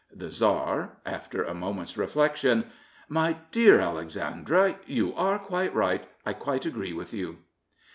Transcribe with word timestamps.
The 0.11 0.29
Tsar 0.31 0.97
(after 1.05 1.43
a 1.43 1.53
moment's 1.53 1.95
reflection): 1.95 2.65
My 3.07 3.37
dear 3.51 3.79
Alexandra, 3.79 4.79
you 4.87 5.13
are 5.13 5.37
quite 5.37 5.75
right. 5.75 6.05
I 6.25 6.33
quite 6.33 6.65
agree 6.65 6.91
with 6.91 7.13
you. 7.13 7.37